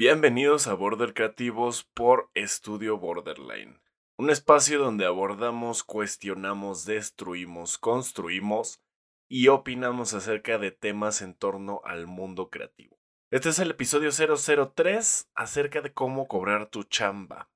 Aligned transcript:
Bienvenidos 0.00 0.68
a 0.68 0.74
Border 0.74 1.12
Creativos 1.12 1.82
por 1.92 2.30
Estudio 2.34 2.98
Borderline, 2.98 3.80
un 4.16 4.30
espacio 4.30 4.78
donde 4.78 5.04
abordamos, 5.04 5.82
cuestionamos, 5.82 6.84
destruimos, 6.84 7.78
construimos 7.78 8.80
y 9.28 9.48
opinamos 9.48 10.14
acerca 10.14 10.56
de 10.56 10.70
temas 10.70 11.20
en 11.20 11.34
torno 11.34 11.80
al 11.84 12.06
mundo 12.06 12.48
creativo. 12.48 12.96
Este 13.32 13.48
es 13.48 13.58
el 13.58 13.72
episodio 13.72 14.10
003 14.12 15.32
acerca 15.34 15.80
de 15.80 15.92
cómo 15.92 16.28
cobrar 16.28 16.66
tu 16.66 16.84
chamba. 16.84 17.50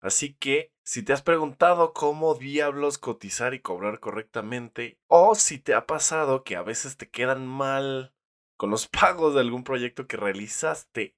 Así 0.00 0.34
que, 0.34 0.72
si 0.84 1.02
te 1.02 1.12
has 1.12 1.22
preguntado 1.22 1.94
cómo 1.94 2.36
diablos 2.36 2.98
cotizar 2.98 3.54
y 3.54 3.60
cobrar 3.60 3.98
correctamente, 3.98 5.00
o 5.08 5.34
si 5.34 5.58
te 5.58 5.74
ha 5.74 5.84
pasado 5.84 6.44
que 6.44 6.54
a 6.54 6.62
veces 6.62 6.96
te 6.96 7.10
quedan 7.10 7.44
mal 7.44 8.14
con 8.56 8.70
los 8.70 8.86
pagos 8.86 9.34
de 9.34 9.40
algún 9.40 9.64
proyecto 9.64 10.06
que 10.06 10.16
realizaste, 10.16 11.17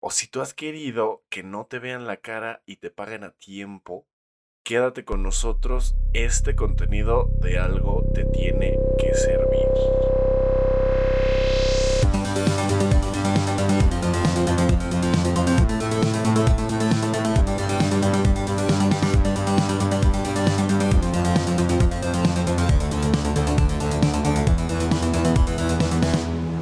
o 0.00 0.10
si 0.10 0.26
tú 0.28 0.40
has 0.40 0.54
querido 0.54 1.22
que 1.28 1.42
no 1.42 1.66
te 1.66 1.78
vean 1.78 2.06
la 2.06 2.16
cara 2.16 2.62
y 2.66 2.76
te 2.76 2.90
paguen 2.90 3.24
a 3.24 3.32
tiempo, 3.32 4.06
quédate 4.64 5.04
con 5.04 5.22
nosotros, 5.22 5.94
este 6.12 6.56
contenido 6.56 7.28
de 7.40 7.58
algo 7.58 8.02
te 8.14 8.24
tiene 8.24 8.78
que 8.98 9.14
servir. 9.14 10.29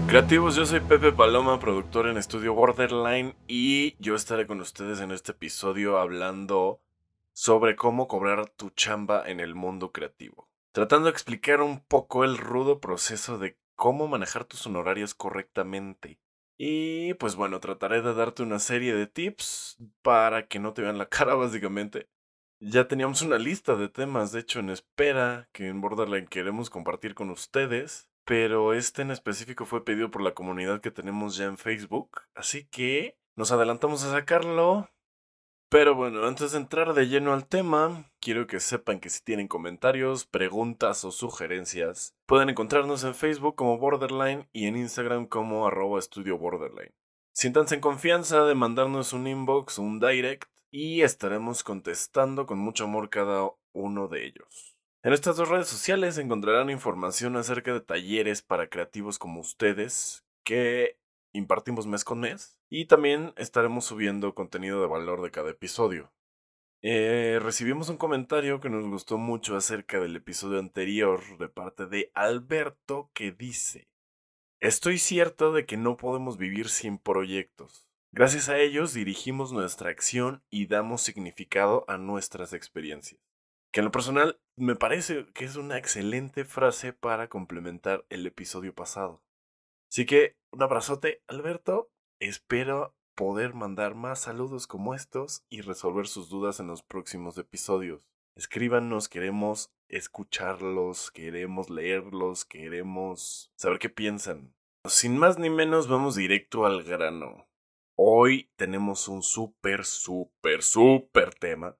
Creativos, 0.08 0.56
yo 0.56 0.64
soy 0.64 0.80
Pepe 0.80 1.12
Paloma, 1.12 1.60
productor 1.60 2.08
en 2.08 2.16
Estudio 2.16 2.54
Borderline 2.54 3.36
y 3.46 3.94
yo 3.98 4.14
estaré 4.14 4.46
con 4.46 4.58
ustedes 4.58 5.00
en 5.00 5.10
este 5.10 5.32
episodio 5.32 5.98
hablando 5.98 6.80
sobre 7.34 7.76
cómo 7.76 8.08
cobrar 8.08 8.48
tu 8.48 8.70
chamba 8.70 9.28
en 9.28 9.38
el 9.38 9.54
mundo 9.54 9.92
creativo. 9.92 10.48
Tratando 10.72 11.04
de 11.04 11.10
explicar 11.10 11.60
un 11.60 11.80
poco 11.80 12.24
el 12.24 12.38
rudo 12.38 12.80
proceso 12.80 13.36
de 13.36 13.58
cómo 13.74 14.08
manejar 14.08 14.46
tus 14.46 14.66
honorarios 14.66 15.14
correctamente. 15.14 16.18
Y 16.56 17.12
pues 17.14 17.36
bueno, 17.36 17.60
trataré 17.60 18.00
de 18.00 18.14
darte 18.14 18.42
una 18.42 18.60
serie 18.60 18.94
de 18.94 19.08
tips 19.08 19.76
para 20.00 20.46
que 20.46 20.58
no 20.58 20.72
te 20.72 20.80
vean 20.80 20.96
la 20.96 21.06
cara 21.10 21.34
básicamente. 21.34 22.08
Ya 22.60 22.88
teníamos 22.88 23.20
una 23.20 23.36
lista 23.36 23.76
de 23.76 23.90
temas, 23.90 24.32
de 24.32 24.40
hecho, 24.40 24.60
en 24.60 24.70
espera 24.70 25.50
que 25.52 25.68
en 25.68 25.82
Borderline 25.82 26.28
queremos 26.28 26.70
compartir 26.70 27.14
con 27.14 27.28
ustedes 27.28 28.07
pero 28.28 28.74
este 28.74 29.00
en 29.00 29.10
específico 29.10 29.64
fue 29.64 29.86
pedido 29.86 30.10
por 30.10 30.20
la 30.20 30.34
comunidad 30.34 30.82
que 30.82 30.90
tenemos 30.90 31.38
ya 31.38 31.46
en 31.46 31.56
Facebook, 31.56 32.20
así 32.34 32.66
que 32.66 33.16
nos 33.36 33.52
adelantamos 33.52 34.04
a 34.04 34.10
sacarlo. 34.10 34.90
Pero 35.70 35.94
bueno, 35.94 36.26
antes 36.26 36.52
de 36.52 36.58
entrar 36.58 36.92
de 36.92 37.08
lleno 37.08 37.32
al 37.32 37.46
tema, 37.46 38.12
quiero 38.20 38.46
que 38.46 38.60
sepan 38.60 39.00
que 39.00 39.08
si 39.08 39.24
tienen 39.24 39.48
comentarios, 39.48 40.26
preguntas 40.26 41.06
o 41.06 41.10
sugerencias, 41.10 42.14
pueden 42.26 42.50
encontrarnos 42.50 43.02
en 43.04 43.14
Facebook 43.14 43.54
como 43.54 43.78
Borderline 43.78 44.46
y 44.52 44.66
en 44.66 44.76
Instagram 44.76 45.26
como 45.26 45.66
arroba 45.66 45.98
estudio 45.98 46.36
Borderline. 46.36 46.92
Siéntanse 47.32 47.76
en 47.76 47.80
confianza 47.80 48.44
de 48.44 48.54
mandarnos 48.54 49.14
un 49.14 49.26
inbox 49.26 49.78
o 49.78 49.82
un 49.82 50.00
direct 50.00 50.50
y 50.70 51.00
estaremos 51.00 51.64
contestando 51.64 52.44
con 52.44 52.58
mucho 52.58 52.84
amor 52.84 53.08
cada 53.08 53.48
uno 53.72 54.06
de 54.06 54.26
ellos. 54.26 54.77
En 55.04 55.12
estas 55.12 55.36
dos 55.36 55.48
redes 55.48 55.68
sociales 55.68 56.18
encontrarán 56.18 56.70
información 56.70 57.36
acerca 57.36 57.72
de 57.72 57.80
talleres 57.80 58.42
para 58.42 58.68
creativos 58.68 59.20
como 59.20 59.38
ustedes 59.38 60.24
que 60.42 60.98
impartimos 61.32 61.86
mes 61.86 62.02
con 62.02 62.18
mes 62.18 62.58
y 62.68 62.86
también 62.86 63.32
estaremos 63.36 63.84
subiendo 63.84 64.34
contenido 64.34 64.80
de 64.80 64.88
valor 64.88 65.22
de 65.22 65.30
cada 65.30 65.50
episodio. 65.50 66.12
Eh, 66.82 67.38
recibimos 67.40 67.88
un 67.90 67.96
comentario 67.96 68.58
que 68.58 68.70
nos 68.70 68.88
gustó 68.88 69.18
mucho 69.18 69.56
acerca 69.56 70.00
del 70.00 70.16
episodio 70.16 70.58
anterior 70.58 71.20
de 71.38 71.48
parte 71.48 71.86
de 71.86 72.10
Alberto 72.14 73.10
que 73.14 73.30
dice, 73.30 73.88
Estoy 74.60 74.98
cierto 74.98 75.52
de 75.52 75.64
que 75.64 75.76
no 75.76 75.96
podemos 75.96 76.38
vivir 76.38 76.68
sin 76.68 76.98
proyectos. 76.98 77.86
Gracias 78.10 78.48
a 78.48 78.58
ellos 78.58 78.94
dirigimos 78.94 79.52
nuestra 79.52 79.90
acción 79.90 80.42
y 80.50 80.66
damos 80.66 81.02
significado 81.02 81.84
a 81.86 81.98
nuestras 81.98 82.52
experiencias 82.52 83.27
que 83.70 83.80
en 83.80 83.84
lo 83.84 83.92
personal 83.92 84.40
me 84.56 84.74
parece 84.74 85.26
que 85.34 85.44
es 85.44 85.56
una 85.56 85.78
excelente 85.78 86.44
frase 86.44 86.92
para 86.92 87.28
complementar 87.28 88.04
el 88.08 88.26
episodio 88.26 88.74
pasado. 88.74 89.22
Así 89.90 90.06
que 90.06 90.36
un 90.50 90.62
abrazote, 90.62 91.22
Alberto. 91.28 91.90
Espero 92.20 92.96
poder 93.14 93.54
mandar 93.54 93.94
más 93.94 94.20
saludos 94.20 94.66
como 94.66 94.94
estos 94.94 95.44
y 95.48 95.60
resolver 95.60 96.06
sus 96.06 96.28
dudas 96.28 96.60
en 96.60 96.66
los 96.66 96.82
próximos 96.82 97.38
episodios. 97.38 98.06
Escríbanos, 98.36 99.08
queremos 99.08 99.72
escucharlos, 99.88 101.10
queremos 101.10 101.70
leerlos, 101.70 102.44
queremos 102.44 103.52
saber 103.56 103.78
qué 103.78 103.88
piensan. 103.88 104.54
Sin 104.84 105.18
más 105.18 105.38
ni 105.38 105.50
menos, 105.50 105.88
vamos 105.88 106.14
directo 106.14 106.64
al 106.64 106.84
grano. 106.84 107.48
Hoy 107.96 108.50
tenemos 108.56 109.08
un 109.08 109.22
súper, 109.22 109.84
súper, 109.84 110.62
súper 110.62 111.34
tema, 111.34 111.76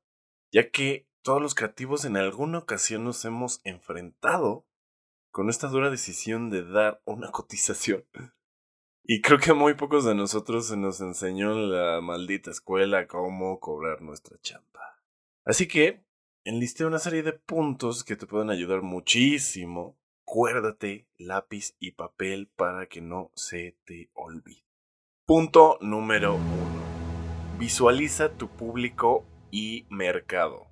ya 0.52 0.70
que 0.70 1.07
todos 1.22 1.40
los 1.40 1.54
creativos 1.54 2.04
en 2.04 2.16
alguna 2.16 2.58
ocasión 2.58 3.04
nos 3.04 3.24
hemos 3.24 3.60
enfrentado 3.64 4.66
con 5.30 5.50
esta 5.50 5.68
dura 5.68 5.90
decisión 5.90 6.50
de 6.50 6.64
dar 6.64 7.00
una 7.04 7.30
cotización. 7.32 8.04
Y 9.04 9.22
creo 9.22 9.38
que 9.38 9.54
muy 9.54 9.74
pocos 9.74 10.04
de 10.04 10.14
nosotros 10.14 10.68
se 10.68 10.76
nos 10.76 11.00
enseñó 11.00 11.52
en 11.52 11.72
la 11.72 12.00
maldita 12.02 12.50
escuela 12.50 13.06
cómo 13.06 13.58
cobrar 13.58 14.02
nuestra 14.02 14.36
chamba. 14.42 15.00
Así 15.44 15.66
que 15.66 16.04
enlisté 16.44 16.84
una 16.84 16.98
serie 16.98 17.22
de 17.22 17.32
puntos 17.32 18.04
que 18.04 18.16
te 18.16 18.26
pueden 18.26 18.50
ayudar 18.50 18.82
muchísimo. 18.82 19.98
Cuérdate 20.24 21.08
lápiz 21.16 21.74
y 21.78 21.92
papel 21.92 22.48
para 22.54 22.86
que 22.86 23.00
no 23.00 23.30
se 23.34 23.78
te 23.86 24.10
olvide. 24.12 24.66
Punto 25.24 25.78
número 25.80 26.34
uno. 26.34 26.68
Visualiza 27.58 28.36
tu 28.36 28.48
público 28.48 29.24
y 29.50 29.86
mercado. 29.88 30.67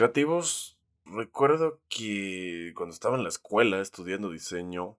Creativos, 0.00 0.80
recuerdo 1.04 1.82
que 1.90 2.72
cuando 2.74 2.94
estaba 2.94 3.18
en 3.18 3.22
la 3.22 3.28
escuela 3.28 3.82
estudiando 3.82 4.30
diseño, 4.30 4.96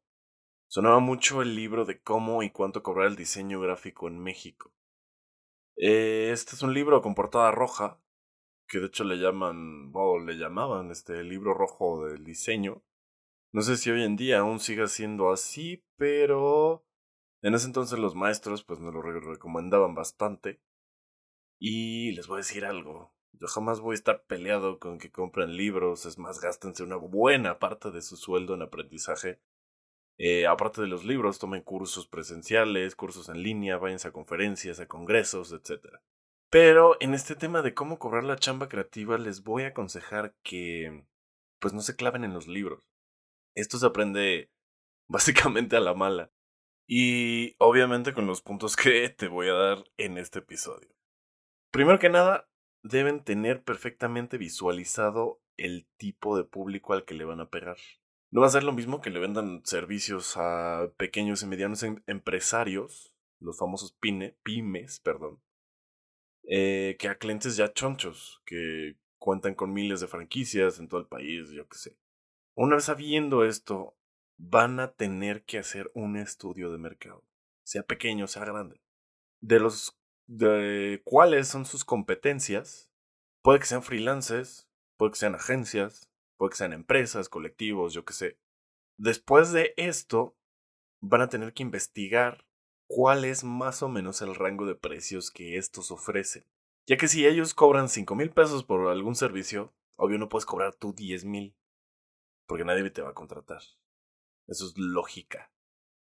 sonaba 0.68 1.00
mucho 1.00 1.42
el 1.42 1.56
libro 1.56 1.86
de 1.86 2.00
cómo 2.00 2.44
y 2.44 2.52
cuánto 2.52 2.84
cobrar 2.84 3.08
el 3.08 3.16
diseño 3.16 3.60
gráfico 3.60 4.08
en 4.08 4.20
México. 4.20 4.72
Eh, 5.76 6.30
este 6.32 6.56
es 6.56 6.62
un 6.62 6.76
libro 6.76 7.02
con 7.02 7.16
portada 7.16 7.50
roja, 7.50 8.00
que 8.68 8.78
de 8.78 8.86
hecho 8.86 9.04
le 9.04 9.16
llaman, 9.16 9.90
o 9.92 10.20
le 10.20 10.36
llamaban 10.36 10.92
este 10.92 11.24
libro 11.24 11.56
rojo 11.56 12.06
del 12.06 12.24
diseño. 12.24 12.84
No 13.54 13.64
sé 13.64 13.78
si 13.78 13.90
hoy 13.90 14.04
en 14.04 14.16
día 14.16 14.42
aún 14.42 14.60
siga 14.60 14.86
siendo 14.86 15.32
así, 15.32 15.84
pero 15.96 16.86
en 17.42 17.56
ese 17.56 17.66
entonces 17.66 17.98
los 17.98 18.14
maestros 18.14 18.64
pues 18.64 18.80
nos 18.80 18.94
lo 18.94 19.02
recomendaban 19.02 19.96
bastante. 19.96 20.62
Y 21.58 22.12
les 22.12 22.28
voy 22.28 22.36
a 22.36 22.46
decir 22.46 22.66
algo, 22.66 23.16
yo 23.34 23.48
jamás 23.48 23.80
voy 23.80 23.94
a 23.94 23.96
estar 23.96 24.24
peleado 24.26 24.80
con 24.80 24.98
que 24.98 25.12
compren 25.12 25.56
libros, 25.56 26.06
es 26.06 26.18
más, 26.18 26.40
gástense 26.42 26.84
una 26.84 26.98
buena 26.98 27.60
parte 27.60 27.92
de 27.92 28.02
su 28.02 28.18
sueldo 28.18 28.54
en 28.54 28.62
aprendizaje. 28.62 29.40
Eh, 30.18 30.46
aparte 30.46 30.82
de 30.82 30.88
los 30.88 31.04
libros, 31.04 31.40
tomen 31.40 31.62
cursos 31.62 32.08
presenciales, 32.08 32.96
cursos 32.96 33.30
en 33.30 33.42
línea, 33.42 33.78
váyanse 33.78 34.10
a 34.10 34.12
conferencias, 34.12 34.80
a 34.80 34.88
congresos, 34.88 35.52
etc. 35.52 35.98
Pero 36.52 36.98
en 37.00 37.14
este 37.14 37.36
tema 37.36 37.62
de 37.62 37.74
cómo 37.74 37.98
cobrar 37.98 38.24
la 38.24 38.36
chamba 38.36 38.70
creativa, 38.70 39.18
les 39.18 39.44
voy 39.44 39.64
a 39.64 39.70
aconsejar 39.70 40.36
que 40.44 41.06
pues 41.60 41.74
no 41.74 41.82
se 41.82 41.96
claven 41.96 42.24
en 42.24 42.34
los 42.34 42.48
libros. 42.48 42.92
Esto 43.56 43.78
se 43.78 43.86
aprende 43.86 44.52
básicamente 45.08 45.76
a 45.78 45.80
la 45.80 45.94
mala. 45.94 46.32
Y 46.88 47.56
obviamente 47.58 48.14
con 48.14 48.28
los 48.28 48.42
puntos 48.42 48.76
que 48.76 49.08
te 49.10 49.28
voy 49.30 49.48
a 49.48 49.54
dar 49.54 49.84
en 49.98 50.18
este 50.18 50.40
episodio. 50.40 50.90
Primero 51.72 52.00
que 52.00 52.10
nada, 52.10 52.51
deben 52.84 53.24
tener 53.24 53.64
perfectamente 53.64 54.38
visualizado 54.38 55.42
el 55.58 55.88
tipo 55.98 56.38
de 56.38 56.44
público 56.44 56.94
al 56.94 57.06
que 57.06 57.14
le 57.14 57.26
van 57.26 57.40
a 57.40 57.50
pegar. 57.50 57.78
No 58.32 58.42
va 58.42 58.48
a 58.48 58.52
ser 58.52 58.64
lo 58.64 58.72
mismo 58.72 59.02
que 59.02 59.10
le 59.10 59.20
vendan 59.20 59.62
servicios 59.66 60.36
a 60.38 60.90
pequeños 60.98 61.44
y 61.44 61.48
medianos 61.48 61.84
em, 61.84 62.02
empresarios, 62.08 63.14
los 63.40 63.58
famosos 63.58 63.98
pymes, 64.44 65.00
perdón, 65.02 65.42
eh, 66.44 66.96
que 66.98 67.10
a 67.10 67.18
clientes 67.18 67.58
ya 67.58 67.74
chonchos, 67.74 68.42
que 68.46 68.96
cuentan 69.20 69.54
con 69.54 69.74
miles 69.74 70.00
de 70.00 70.08
franquicias 70.08 70.80
en 70.80 70.88
todo 70.88 71.00
el 71.00 71.08
país, 71.08 71.50
yo 71.52 71.68
qué 71.68 71.78
sé. 71.78 71.98
Una 72.56 72.76
vez 72.76 72.86
sabiendo 72.86 73.44
esto, 73.44 73.96
van 74.38 74.80
a 74.80 74.94
tener 74.94 75.44
que 75.44 75.60
hacer 75.60 75.92
un 75.94 76.18
estudio 76.18 76.72
de 76.72 76.78
mercado, 76.78 77.24
sea 77.64 77.84
pequeño, 77.84 78.28
sea 78.28 78.46
grande, 78.46 78.82
de 79.40 79.60
los 79.60 80.01
de 80.32 81.02
cuáles 81.04 81.50
son 81.50 81.66
sus 81.66 81.84
competencias. 81.84 82.90
Puede 83.44 83.60
que 83.60 83.66
sean 83.66 83.84
freelancers, 83.84 84.70
puede 84.98 85.12
que 85.12 85.18
sean 85.18 85.36
agencias, 85.36 86.10
puede 86.38 86.52
que 86.52 86.58
sean 86.58 86.72
empresas, 86.72 87.28
colectivos, 87.28 87.94
yo 87.94 88.06
qué 88.06 88.14
sé. 88.14 88.40
Después 88.98 89.52
de 89.52 89.74
esto, 89.76 90.38
van 91.02 91.22
a 91.22 91.28
tener 91.28 91.54
que 91.54 91.64
investigar 91.64 92.46
cuál 92.88 93.26
es 93.26 93.44
más 93.44 93.84
o 93.84 93.90
menos 93.90 94.22
el 94.22 94.36
rango 94.36 94.66
de 94.66 94.76
precios 94.76 95.32
que 95.32 95.58
estos 95.58 95.92
ofrecen. 95.92 96.46
Ya 96.88 96.96
que 96.96 97.10
si 97.10 97.26
ellos 97.26 97.54
cobran 97.54 97.90
5 97.90 98.16
mil 98.16 98.32
pesos 98.32 98.64
por 98.64 98.90
algún 98.90 99.16
servicio, 99.16 99.74
obvio 99.98 100.18
no 100.18 100.30
puedes 100.30 100.46
cobrar 100.46 100.76
tú 100.76 100.94
10 100.94 101.26
mil, 101.26 101.56
porque 102.48 102.64
nadie 102.64 102.90
te 102.90 103.02
va 103.02 103.10
a 103.10 103.16
contratar. 103.16 103.62
Eso 104.48 104.66
es 104.66 104.78
lógica. 104.78 105.52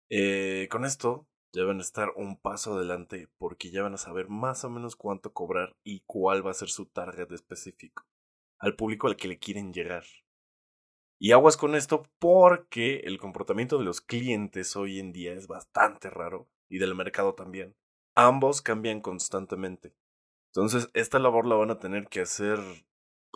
Eh, 0.08 0.68
con 0.70 0.84
esto 0.84 1.26
a 1.62 1.80
estar 1.80 2.12
un 2.16 2.36
paso 2.36 2.74
adelante 2.74 3.28
porque 3.38 3.70
ya 3.70 3.82
van 3.82 3.94
a 3.94 3.98
saber 3.98 4.28
más 4.28 4.64
o 4.64 4.70
menos 4.70 4.96
cuánto 4.96 5.32
cobrar 5.32 5.76
y 5.84 6.00
cuál 6.06 6.44
va 6.44 6.50
a 6.50 6.54
ser 6.54 6.68
su 6.68 6.86
target 6.86 7.30
específico, 7.32 8.04
al 8.58 8.76
público 8.76 9.06
al 9.06 9.16
que 9.16 9.28
le 9.28 9.38
quieren 9.38 9.72
llegar. 9.72 10.04
Y 11.18 11.32
aguas 11.32 11.56
con 11.56 11.74
esto 11.74 12.02
porque 12.18 12.96
el 13.04 13.18
comportamiento 13.18 13.78
de 13.78 13.84
los 13.84 14.00
clientes 14.00 14.74
hoy 14.76 14.98
en 14.98 15.12
día 15.12 15.32
es 15.32 15.46
bastante 15.46 16.10
raro 16.10 16.48
y 16.68 16.78
del 16.78 16.94
mercado 16.94 17.34
también. 17.34 17.76
Ambos 18.16 18.60
cambian 18.60 19.00
constantemente. 19.00 19.94
Entonces, 20.48 20.90
esta 20.92 21.18
labor 21.18 21.46
la 21.46 21.56
van 21.56 21.70
a 21.70 21.78
tener 21.78 22.08
que 22.08 22.20
hacer 22.20 22.58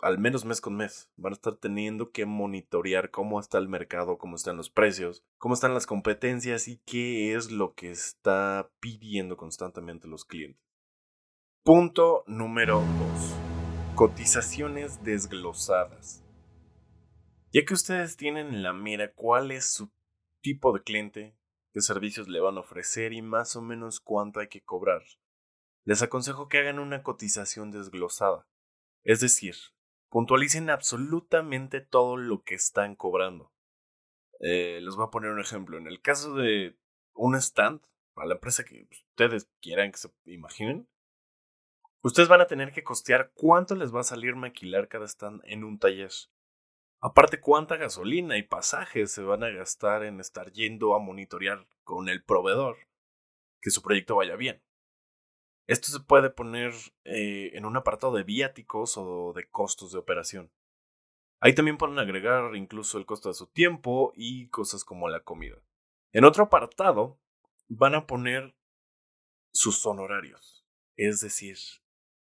al 0.01 0.19
menos 0.19 0.45
mes 0.45 0.61
con 0.61 0.75
mes. 0.75 1.09
Van 1.15 1.33
a 1.33 1.35
estar 1.35 1.55
teniendo 1.55 2.11
que 2.11 2.25
monitorear 2.25 3.11
cómo 3.11 3.39
está 3.39 3.57
el 3.57 3.67
mercado, 3.67 4.17
cómo 4.17 4.35
están 4.35 4.57
los 4.57 4.69
precios, 4.69 5.23
cómo 5.37 5.53
están 5.53 5.73
las 5.73 5.85
competencias 5.85 6.67
y 6.67 6.77
qué 6.85 7.35
es 7.35 7.51
lo 7.51 7.73
que 7.73 7.91
está 7.91 8.69
pidiendo 8.79 9.37
constantemente 9.37 10.07
los 10.07 10.25
clientes. 10.25 10.61
Punto 11.63 12.23
número 12.27 12.79
2. 12.79 13.35
Cotizaciones 13.95 15.03
desglosadas. 15.03 16.23
Ya 17.51 17.65
que 17.65 17.73
ustedes 17.73 18.15
tienen 18.15 18.47
en 18.47 18.63
la 18.63 18.73
mira 18.73 19.11
cuál 19.13 19.51
es 19.51 19.71
su 19.71 19.91
tipo 20.41 20.71
de 20.71 20.83
cliente, 20.83 21.35
qué 21.73 21.81
servicios 21.81 22.27
le 22.27 22.39
van 22.39 22.57
a 22.57 22.61
ofrecer 22.61 23.11
y 23.13 23.21
más 23.21 23.55
o 23.55 23.61
menos 23.61 23.99
cuánto 23.99 24.39
hay 24.39 24.47
que 24.47 24.61
cobrar, 24.61 25.01
les 25.83 26.01
aconsejo 26.01 26.47
que 26.47 26.59
hagan 26.59 26.79
una 26.79 27.03
cotización 27.03 27.71
desglosada. 27.71 28.47
Es 29.03 29.19
decir, 29.19 29.55
puntualicen 30.09 30.69
absolutamente 30.69 31.81
todo 31.81 32.17
lo 32.17 32.43
que 32.43 32.55
están 32.55 32.95
cobrando. 32.95 33.51
Eh, 34.39 34.79
les 34.81 34.95
voy 34.95 35.05
a 35.05 35.11
poner 35.11 35.31
un 35.31 35.39
ejemplo. 35.39 35.77
En 35.77 35.87
el 35.87 36.01
caso 36.01 36.33
de 36.35 36.77
un 37.13 37.35
stand, 37.35 37.81
a 38.15 38.25
la 38.25 38.35
empresa 38.35 38.63
que 38.63 38.87
ustedes 38.91 39.49
quieran 39.61 39.91
que 39.91 39.97
se 39.97 40.11
imaginen, 40.25 40.87
ustedes 42.01 42.27
van 42.27 42.41
a 42.41 42.47
tener 42.47 42.71
que 42.71 42.83
costear 42.83 43.31
cuánto 43.33 43.75
les 43.75 43.93
va 43.93 44.01
a 44.01 44.03
salir 44.03 44.35
maquilar 44.35 44.87
cada 44.87 45.07
stand 45.07 45.41
en 45.45 45.63
un 45.63 45.79
taller. 45.79 46.11
Aparte, 47.01 47.39
cuánta 47.39 47.77
gasolina 47.77 48.37
y 48.37 48.43
pasajes 48.43 49.11
se 49.11 49.21
van 49.21 49.43
a 49.43 49.49
gastar 49.49 50.03
en 50.03 50.19
estar 50.19 50.51
yendo 50.51 50.95
a 50.95 50.99
monitorear 50.99 51.65
con 51.83 52.09
el 52.09 52.23
proveedor 52.23 52.77
que 53.61 53.71
su 53.71 53.81
proyecto 53.81 54.17
vaya 54.17 54.35
bien. 54.35 54.61
Esto 55.69 55.91
se 55.91 55.99
puede 55.99 56.31
poner 56.31 56.73
eh, 57.03 57.51
en 57.53 57.63
un 57.63 57.77
apartado 57.77 58.11
de 58.15 58.23
viáticos 58.23 58.97
o 58.97 59.33
de 59.33 59.47
costos 59.47 59.91
de 59.91 59.99
operación. 59.99 60.51
Ahí 61.39 61.53
también 61.53 61.77
pueden 61.77 61.99
agregar 61.99 62.55
incluso 62.55 62.97
el 62.97 63.05
costo 63.05 63.29
de 63.29 63.35
su 63.35 63.45
tiempo 63.45 64.11
y 64.15 64.47
cosas 64.47 64.83
como 64.83 65.09
la 65.09 65.19
comida. 65.19 65.61
En 66.11 66.25
otro 66.25 66.45
apartado 66.45 67.19
van 67.67 67.93
a 67.93 68.07
poner 68.07 68.55
sus 69.53 69.85
honorarios. 69.85 70.65
Es 70.95 71.19
decir, 71.19 71.59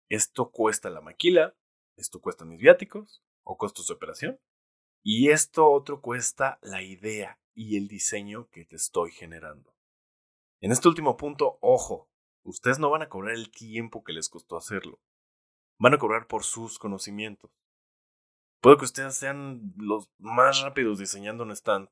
esto 0.09 0.51
cuesta 0.51 0.89
la 0.89 0.99
maquila, 0.99 1.55
esto 1.95 2.19
cuesta 2.19 2.43
mis 2.43 2.59
viáticos 2.59 3.23
o 3.43 3.57
costos 3.57 3.87
de 3.87 3.93
operación, 3.93 4.41
y 5.03 5.29
esto 5.29 5.71
otro 5.71 6.01
cuesta 6.01 6.59
la 6.61 6.81
idea 6.81 7.39
y 7.53 7.77
el 7.77 7.87
diseño 7.87 8.49
que 8.49 8.65
te 8.65 8.75
estoy 8.75 9.11
generando. 9.11 9.73
En 10.59 10.73
este 10.73 10.89
último 10.89 11.15
punto, 11.15 11.59
ojo, 11.61 12.09
ustedes 12.47 12.79
no 12.79 12.89
van 12.89 13.01
a 13.01 13.09
cobrar 13.09 13.35
el 13.35 13.51
tiempo 13.51 14.03
que 14.03 14.13
les 14.13 14.29
costó 14.29 14.57
hacerlo. 14.57 14.99
Van 15.79 15.93
a 15.93 15.99
cobrar 15.99 16.27
por 16.27 16.43
sus 16.43 16.79
conocimientos. 16.79 17.51
Puede 18.61 18.77
que 18.77 18.85
ustedes 18.85 19.15
sean 19.15 19.73
los 19.77 20.09
más 20.17 20.61
rápidos 20.61 20.97
diseñando 20.97 21.43
un 21.43 21.51
stand 21.51 21.89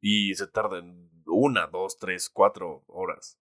y 0.00 0.34
se 0.34 0.48
tarden 0.48 1.10
una, 1.26 1.68
dos, 1.68 1.98
tres, 1.98 2.28
cuatro 2.28 2.84
horas. 2.88 3.38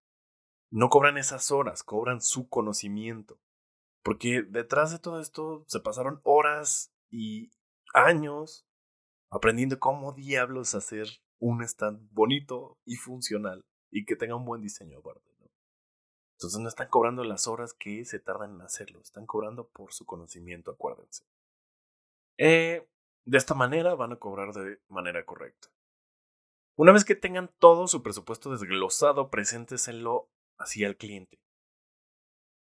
No 0.70 0.90
cobran 0.90 1.18
esas 1.18 1.52
horas, 1.52 1.84
cobran 1.84 2.22
su 2.22 2.48
conocimiento. 2.48 3.40
Porque 4.04 4.44
detrás 4.44 4.92
de 4.92 5.00
todo 5.00 5.20
esto 5.20 5.64
se 5.68 5.80
pasaron 5.80 6.22
horas 6.24 6.94
y 7.10 7.52
años 7.94 8.68
aprendiendo 9.30 9.80
cómo 9.80 10.14
diablos 10.14 10.76
hacer 10.76 11.08
un 11.40 11.64
stand 11.64 12.08
bonito 12.12 12.78
y 12.86 12.96
funcional 12.96 13.66
y 13.90 14.06
que 14.06 14.16
tenga 14.16 14.36
un 14.36 14.46
buen 14.46 14.62
diseño 14.62 15.00
aparte. 15.00 15.31
Entonces 16.42 16.60
no 16.60 16.70
están 16.70 16.88
cobrando 16.88 17.24
las 17.24 17.48
horas 17.48 17.76
que 17.76 18.04
se 18.04 18.18
tardan 18.18 18.56
en 18.56 18.62
hacerlo, 18.62 19.00
están 19.00 19.28
cobrando 19.28 19.68
por 19.68 19.94
su 19.94 20.08
conocimiento, 20.08 20.72
acuérdense. 20.72 21.24
Eh, 22.40 22.90
de 23.26 23.38
esta 23.38 23.54
manera 23.54 23.94
van 23.94 24.14
a 24.14 24.16
cobrar 24.16 24.52
de 24.52 24.82
manera 24.88 25.24
correcta. 25.24 25.68
Una 26.76 26.94
vez 26.94 27.06
que 27.06 27.14
tengan 27.14 27.52
todo 27.60 27.88
su 27.88 28.02
presupuesto 28.02 28.50
desglosado, 28.50 29.30
presénteselo 29.30 30.32
así 30.58 30.84
al 30.84 30.98
cliente. 30.98 31.40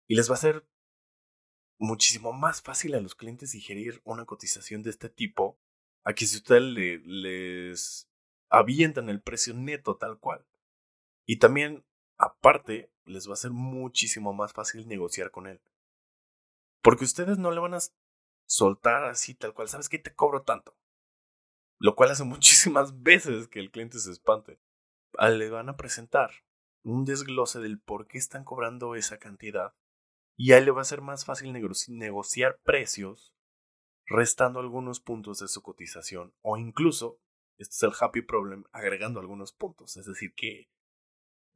Y 0.08 0.16
les 0.16 0.30
va 0.30 0.36
a 0.36 0.38
ser 0.38 0.66
muchísimo 1.78 2.32
más 2.32 2.62
fácil 2.62 2.96
a 2.96 3.02
los 3.02 3.16
clientes 3.16 3.52
digerir 3.52 4.00
una 4.06 4.24
cotización 4.24 4.82
de 4.82 4.92
este 4.92 5.10
tipo 5.10 5.60
a 6.06 6.14
que 6.14 6.26
si 6.26 6.38
ustedes 6.38 6.62
le, 6.62 7.00
les 7.00 8.10
avientan 8.50 9.10
el 9.10 9.22
precio 9.22 9.54
neto 9.54 9.98
tal 9.98 10.20
cual. 10.20 10.48
Y 11.26 11.40
también, 11.40 11.84
aparte, 12.18 12.94
les 13.08 13.28
va 13.30 13.34
a 13.34 13.38
ser 13.38 13.52
muchísimo 13.52 14.34
más 14.34 14.54
fácil 14.54 14.88
negociar 14.88 15.32
con 15.32 15.48
él. 15.48 15.62
Porque 16.82 17.06
ustedes 17.06 17.38
no 17.38 17.52
le 17.52 17.60
van 17.60 17.74
a 17.74 17.80
soltar 18.48 19.06
así 19.06 19.34
tal 19.34 19.54
cual, 19.54 19.68
¿sabes 19.68 19.90
qué? 19.90 20.00
Te 20.00 20.14
cobro 20.14 20.44
tanto. 20.44 20.78
Lo 21.80 21.96
cual 21.96 22.12
hace 22.12 22.24
muchísimas 22.26 23.02
veces 23.02 23.48
que 23.48 23.60
el 23.60 23.72
cliente 23.72 24.00
se 24.00 24.12
espante. 24.12 24.60
Ah, 25.18 25.30
le 25.30 25.50
van 25.50 25.70
a 25.70 25.78
presentar 25.78 26.32
un 26.84 27.06
desglose 27.06 27.60
del 27.60 27.80
por 27.80 28.08
qué 28.08 28.18
están 28.18 28.44
cobrando 28.44 28.96
esa 28.96 29.18
cantidad. 29.18 29.74
Y 30.38 30.52
a 30.52 30.60
él 30.60 30.66
le 30.66 30.72
va 30.72 30.82
a 30.82 30.86
ser 30.86 31.02
más 31.02 31.26
fácil 31.26 31.52
negociar 31.52 32.60
precios 32.64 33.34
restando 34.06 34.60
algunos 34.60 35.02
puntos 35.02 35.40
de 35.40 35.48
su 35.48 35.62
cotización 35.62 36.34
o 36.42 36.58
incluso, 36.58 37.20
este 37.58 37.76
es 37.76 37.84
el 37.84 37.92
happy 38.00 38.22
problem, 38.22 38.64
agregando 38.72 39.20
algunos 39.20 39.52
puntos. 39.52 39.98
Es 39.98 40.06
decir, 40.06 40.34
que 40.36 40.70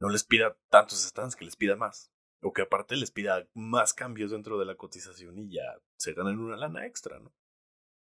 no 0.02 0.08
les 0.08 0.24
pida 0.24 0.58
tantos 0.68 1.00
stands, 1.04 1.36
que 1.36 1.44
les 1.44 1.54
pida 1.54 1.76
más. 1.76 2.12
O 2.42 2.52
que 2.52 2.62
aparte 2.62 2.96
les 2.96 3.12
pida 3.12 3.48
más 3.54 3.94
cambios 3.94 4.32
dentro 4.32 4.58
de 4.58 4.64
la 4.64 4.74
cotización 4.74 5.38
y 5.38 5.54
ya 5.54 5.62
se 5.96 6.12
ganen 6.12 6.40
una 6.40 6.56
lana 6.56 6.86
extra, 6.86 7.20
¿no? 7.20 7.32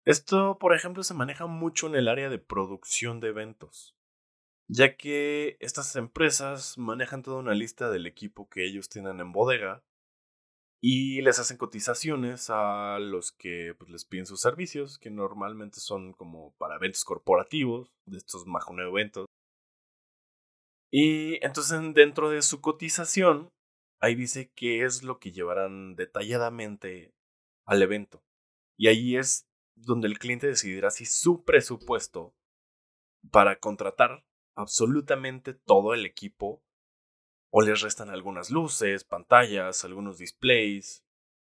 Esto, 0.04 0.58
por 0.58 0.74
ejemplo, 0.74 1.04
se 1.04 1.14
maneja 1.14 1.46
mucho 1.46 1.86
en 1.86 1.94
el 1.94 2.08
área 2.08 2.28
de 2.28 2.40
producción 2.40 3.20
de 3.20 3.28
eventos, 3.28 3.96
ya 4.66 4.96
que 4.96 5.56
estas 5.60 5.94
empresas 5.94 6.76
manejan 6.76 7.22
toda 7.22 7.38
una 7.38 7.54
lista 7.54 7.88
del 7.90 8.06
equipo 8.06 8.48
que 8.48 8.66
ellos 8.66 8.88
tienen 8.88 9.20
en 9.20 9.30
bodega 9.30 9.84
y 10.82 11.22
les 11.22 11.38
hacen 11.38 11.56
cotizaciones 11.56 12.50
a 12.50 12.98
los 12.98 13.30
que 13.30 13.76
pues, 13.78 13.88
les 13.88 14.04
piden 14.04 14.26
sus 14.26 14.40
servicios, 14.40 14.98
que 14.98 15.10
normalmente 15.10 15.78
son 15.78 16.12
como 16.12 16.54
para 16.58 16.74
eventos 16.74 17.04
corporativos, 17.04 17.94
de 18.04 18.18
estos 18.18 18.46
majo 18.46 18.76
eventos. 18.78 19.26
Y 20.96 21.44
entonces 21.44 21.76
dentro 21.92 22.30
de 22.30 22.40
su 22.40 22.60
cotización, 22.60 23.52
ahí 24.00 24.14
dice 24.14 24.52
qué 24.54 24.84
es 24.84 25.02
lo 25.02 25.18
que 25.18 25.32
llevarán 25.32 25.96
detalladamente 25.96 27.12
al 27.66 27.82
evento. 27.82 28.22
Y 28.78 28.86
ahí 28.86 29.16
es 29.16 29.48
donde 29.74 30.06
el 30.06 30.20
cliente 30.20 30.46
decidirá 30.46 30.92
si 30.92 31.04
su 31.04 31.42
presupuesto 31.42 32.36
para 33.32 33.58
contratar 33.58 34.24
absolutamente 34.54 35.52
todo 35.52 35.94
el 35.94 36.06
equipo 36.06 36.62
o 37.50 37.60
les 37.60 37.80
restan 37.80 38.08
algunas 38.08 38.50
luces, 38.50 39.02
pantallas, 39.02 39.84
algunos 39.84 40.18
displays, 40.18 41.04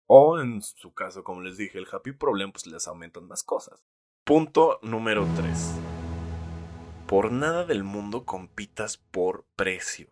o 0.05 0.39
en 0.39 0.61
su 0.61 0.93
caso, 0.93 1.23
como 1.23 1.41
les 1.41 1.57
dije, 1.57 1.79
el 1.79 1.87
happy 1.91 2.11
problem, 2.11 2.51
pues 2.51 2.67
les 2.67 2.87
aumentan 2.87 3.27
más 3.27 3.41
cosas. 3.41 3.83
Punto 4.23 4.77
número 4.83 5.27
3 5.35 6.00
por 7.11 7.29
nada 7.29 7.65
del 7.65 7.83
mundo 7.83 8.25
compitas 8.25 8.95
por 8.95 9.43
precio. 9.57 10.07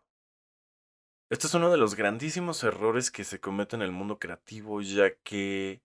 Este 1.30 1.48
es 1.48 1.54
uno 1.54 1.72
de 1.72 1.78
los 1.78 1.96
grandísimos 1.96 2.62
errores 2.66 3.10
que 3.10 3.24
se 3.24 3.40
cometen 3.40 3.80
en 3.82 3.86
el 3.86 3.94
mundo 3.94 4.20
creativo, 4.20 4.82
ya 4.82 5.16
que 5.24 5.82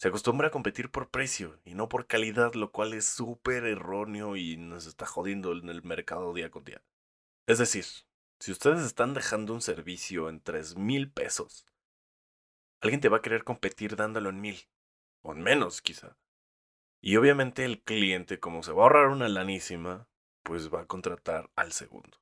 se 0.00 0.08
acostumbra 0.08 0.48
a 0.48 0.50
competir 0.50 0.90
por 0.90 1.10
precio 1.10 1.60
y 1.64 1.74
no 1.74 1.88
por 1.88 2.08
calidad, 2.08 2.54
lo 2.54 2.72
cual 2.72 2.92
es 2.94 3.04
súper 3.04 3.66
erróneo 3.66 4.34
y 4.34 4.56
nos 4.56 4.86
está 4.86 5.06
jodiendo 5.06 5.52
en 5.52 5.68
el 5.68 5.84
mercado 5.84 6.34
día 6.34 6.50
con 6.50 6.64
día. 6.64 6.82
Es 7.46 7.58
decir, 7.58 7.84
si 8.40 8.50
ustedes 8.50 8.80
están 8.80 9.14
dejando 9.14 9.54
un 9.54 9.62
servicio 9.62 10.28
en 10.28 10.40
tres 10.40 10.76
mil 10.76 11.08
pesos, 11.08 11.66
alguien 12.80 13.00
te 13.00 13.08
va 13.08 13.18
a 13.18 13.22
querer 13.22 13.44
competir 13.44 13.94
dándolo 13.94 14.30
en 14.30 14.40
mil, 14.40 14.58
o 15.22 15.30
en 15.30 15.40
menos 15.40 15.80
quizá. 15.80 16.18
Y 17.00 17.14
obviamente 17.14 17.64
el 17.64 17.80
cliente, 17.80 18.40
como 18.40 18.64
se 18.64 18.72
va 18.72 18.82
a 18.82 18.86
ahorrar 18.86 19.06
una 19.10 19.28
lanísima, 19.28 20.07
pues 20.48 20.72
va 20.72 20.80
a 20.80 20.86
contratar 20.86 21.50
al 21.56 21.72
segundo. 21.72 22.16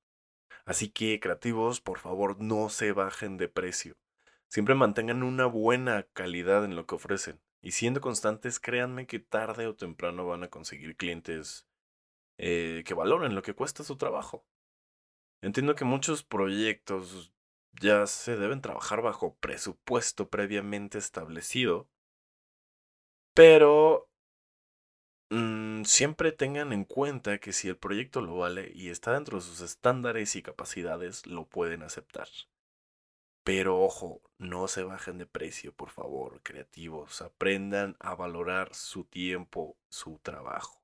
Así 0.65 0.89
que 0.89 1.21
creativos, 1.21 1.81
por 1.81 2.01
favor, 2.01 2.41
no 2.41 2.71
se 2.71 2.91
bajen 2.91 3.37
de 3.37 3.49
precio. 3.49 3.97
Siempre 4.49 4.75
mantengan 4.75 5.23
una 5.23 5.47
buena 5.47 6.09
calidad 6.13 6.65
en 6.65 6.75
lo 6.75 6.87
que 6.87 6.97
ofrecen. 6.97 7.41
Y 7.63 7.71
siendo 7.71 8.01
constantes, 8.01 8.59
créanme 8.59 9.07
que 9.07 9.21
tarde 9.21 9.69
o 9.69 9.77
temprano 9.77 10.27
van 10.27 10.43
a 10.43 10.51
conseguir 10.51 10.97
clientes 10.97 11.69
eh, 12.37 12.83
que 12.85 12.95
valoren 12.95 13.37
lo 13.37 13.43
que 13.43 13.55
cuesta 13.55 13.85
su 13.85 13.97
trabajo. 13.97 14.45
Entiendo 15.41 15.77
que 15.77 15.85
muchos 15.85 16.25
proyectos 16.25 17.33
ya 17.81 18.09
se 18.09 18.37
deben 18.37 18.61
trabajar 18.61 19.03
bajo 19.03 19.37
presupuesto 19.37 20.31
previamente 20.31 20.99
establecido, 20.99 21.89
pero 23.35 24.06
mm, 25.31 25.85
siempre 25.85 26.33
tengan 26.33 26.73
en 26.73 26.85
cuenta 26.85 27.39
que 27.39 27.53
si 27.53 27.69
el 27.69 27.77
proyecto 27.77 28.21
lo 28.21 28.37
vale 28.37 28.73
y 28.75 28.91
está 28.91 29.15
dentro 29.15 29.39
de 29.39 29.45
sus 29.45 29.61
estándares 29.61 30.37
y 30.37 30.43
capacidades, 30.43 31.27
lo 31.27 31.47
pueden 31.47 31.83
aceptar. 31.83 32.29
Pero 33.45 33.81
ojo, 33.81 34.23
no 34.39 34.67
se 34.67 34.83
bajen 34.83 35.19
de 35.19 35.27
precio, 35.27 35.73
por 35.73 35.91
favor, 35.91 36.41
creativos. 36.43 37.23
Aprendan 37.23 37.97
a 38.01 38.15
valorar 38.17 38.75
su 38.75 39.05
tiempo, 39.05 39.77
su 39.89 40.19
trabajo. 40.19 40.83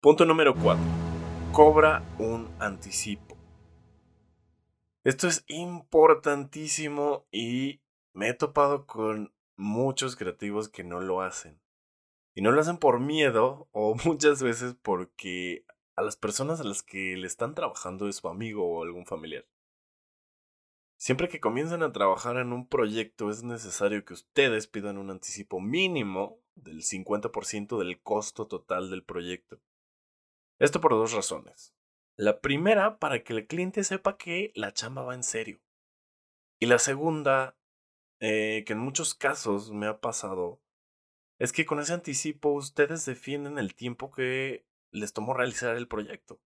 Punto 0.00 0.24
número 0.24 0.54
4. 0.54 0.82
Cobra 1.52 2.02
un 2.18 2.48
anticipo. 2.58 3.36
Esto 5.04 5.28
es 5.28 5.44
importantísimo 5.48 7.26
y 7.30 7.80
me 8.12 8.28
he 8.30 8.34
topado 8.34 8.86
con 8.86 9.32
muchos 9.56 10.16
creativos 10.16 10.68
que 10.68 10.82
no 10.82 11.00
lo 11.00 11.20
hacen. 11.20 11.60
Y 12.36 12.42
no 12.42 12.52
lo 12.52 12.60
hacen 12.60 12.76
por 12.76 13.00
miedo 13.00 13.68
o 13.72 13.96
muchas 14.04 14.42
veces 14.42 14.76
porque 14.80 15.64
a 15.96 16.02
las 16.02 16.16
personas 16.16 16.60
a 16.60 16.64
las 16.64 16.82
que 16.82 17.16
le 17.16 17.26
están 17.26 17.54
trabajando 17.54 18.08
es 18.08 18.16
su 18.16 18.28
amigo 18.28 18.68
o 18.68 18.82
algún 18.82 19.06
familiar. 19.06 19.46
Siempre 20.98 21.28
que 21.28 21.40
comienzan 21.40 21.82
a 21.82 21.92
trabajar 21.92 22.36
en 22.36 22.52
un 22.52 22.68
proyecto 22.68 23.30
es 23.30 23.42
necesario 23.42 24.04
que 24.04 24.12
ustedes 24.12 24.66
pidan 24.66 24.98
un 24.98 25.10
anticipo 25.10 25.60
mínimo 25.60 26.38
del 26.54 26.82
50% 26.82 27.78
del 27.78 28.02
costo 28.02 28.46
total 28.46 28.90
del 28.90 29.02
proyecto. 29.02 29.58
Esto 30.58 30.80
por 30.80 30.92
dos 30.92 31.12
razones. 31.12 31.74
La 32.16 32.40
primera, 32.40 32.98
para 32.98 33.22
que 33.24 33.32
el 33.32 33.46
cliente 33.46 33.82
sepa 33.82 34.18
que 34.18 34.52
la 34.54 34.72
chamba 34.72 35.02
va 35.02 35.14
en 35.14 35.22
serio. 35.22 35.60
Y 36.58 36.66
la 36.66 36.78
segunda, 36.78 37.56
eh, 38.20 38.64
que 38.66 38.74
en 38.74 38.78
muchos 38.78 39.14
casos 39.14 39.70
me 39.70 39.86
ha 39.86 40.00
pasado, 40.00 40.60
es 41.38 41.52
que 41.52 41.66
con 41.66 41.80
ese 41.80 41.92
anticipo 41.92 42.50
ustedes 42.50 43.04
defienden 43.04 43.58
el 43.58 43.74
tiempo 43.74 44.10
que 44.10 44.66
les 44.90 45.12
tomó 45.12 45.34
realizar 45.34 45.76
el 45.76 45.88
proyecto 45.88 46.40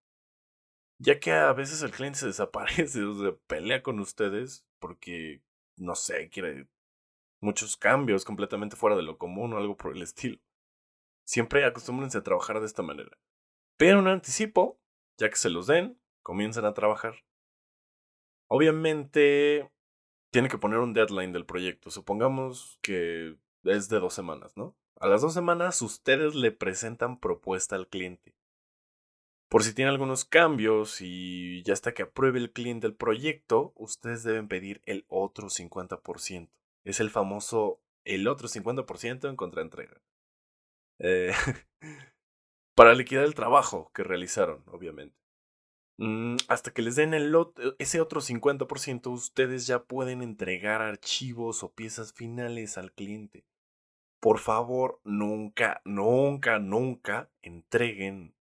ya 1.01 1.19
que 1.19 1.33
a 1.33 1.53
veces 1.53 1.83
el 1.83 1.91
cliente 1.91 2.19
se 2.19 2.27
desaparece 2.27 3.03
o 3.05 3.15
se 3.15 3.33
pelea 3.33 3.83
con 3.83 3.99
ustedes 3.99 4.65
porque, 4.79 5.43
no 5.77 5.95
sé, 5.95 6.29
quiere 6.29 6.69
muchos 7.41 7.77
cambios 7.77 8.25
completamente 8.25 8.77
fuera 8.77 8.97
de 8.97 9.03
lo 9.03 9.19
común 9.19 9.53
o 9.53 9.57
algo 9.57 9.77
por 9.77 9.97
el 9.97 10.03
estilo. 10.03 10.39
Siempre 11.25 11.65
acostúmbrense 11.65 12.19
a 12.19 12.23
trabajar 12.23 12.61
de 12.61 12.67
esta 12.67 12.83
manera. 12.83 13.19
Pero 13.77 13.99
un 13.99 14.09
anticipo, 14.09 14.79
ya 15.17 15.31
que 15.31 15.37
se 15.37 15.49
los 15.49 15.67
den, 15.67 15.99
comienzan 16.23 16.67
a 16.67 16.75
trabajar. 16.75 17.25
Obviamente, 18.49 19.71
tiene 20.31 20.49
que 20.49 20.59
poner 20.59 20.81
un 20.81 20.93
deadline 20.93 21.33
del 21.33 21.47
proyecto. 21.47 21.91
Supongamos 21.91 22.79
que 22.83 23.37
es 23.65 23.89
de 23.89 24.01
dos 24.01 24.15
semanas, 24.15 24.57
¿no? 24.57 24.77
A 24.97 25.09
las 25.09 25.23
dos 25.23 25.35
semanas 25.35 25.83
ustedes 25.83 26.35
le 26.35 26.53
presentan 26.53 27.19
propuesta 27.19 27.77
al 27.77 27.89
cliente 27.89 28.35
por 29.51 29.65
si 29.65 29.75
tiene 29.75 29.91
algunos 29.91 30.25
cambios 30.25 31.01
y 31.01 31.65
ya 31.65 31.73
hasta 31.73 31.93
que 31.93 32.05
apruebe 32.05 32.39
el 32.39 32.53
cliente 32.53 32.87
el 32.87 32.95
proyecto, 32.95 33.73
ustedes 33.75 34.23
deben 34.23 34.47
pedir 34.47 34.81
el 34.87 35.05
otro 35.09 35.49
50%. 35.49 36.49
Es 36.85 37.01
el 37.01 37.11
famoso 37.11 37.83
el 38.05 38.29
otro 38.29 38.47
50% 38.47 39.29
en 39.29 39.35
contraentrega. 39.35 40.01
Eh, 41.01 41.33
para 42.77 42.95
liquidar 42.95 43.25
el 43.25 43.35
trabajo 43.35 43.91
que 43.93 44.05
realizaron, 44.05 44.63
obviamente. 44.69 45.19
Mm, 45.99 46.37
hasta 46.47 46.73
que 46.73 46.83
les 46.83 46.95
den 46.95 47.13
el 47.13 47.35
ese 47.81 48.01
otro 48.01 48.21
50%, 48.21 49.11
ustedes 49.11 49.67
ya 49.67 49.83
pueden 49.83 50.23
entregar 50.23 50.81
archivos 50.81 51.65
o 51.65 51.73
piezas 51.73 52.13
finales 52.13 52.79
al 52.79 52.93
cliente. 52.93 53.45
Por 54.21 54.39
favor, 54.39 55.01
nunca, 55.03 55.81
nunca, 55.85 56.59
nunca 56.59 57.31
entreguen 57.43 58.35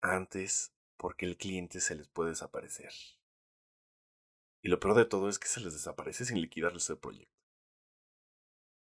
antes 0.00 0.74
porque 0.96 1.26
el 1.26 1.36
cliente 1.36 1.80
se 1.80 1.94
les 1.94 2.08
puede 2.08 2.30
desaparecer. 2.30 2.92
Y 4.62 4.68
lo 4.68 4.80
peor 4.80 4.94
de 4.94 5.04
todo 5.04 5.28
es 5.28 5.38
que 5.38 5.48
se 5.48 5.60
les 5.60 5.72
desaparece 5.72 6.24
sin 6.24 6.40
liquidarles 6.40 6.90
el 6.90 6.98
proyecto. 6.98 7.32